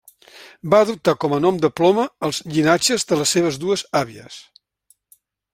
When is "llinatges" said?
2.55-3.07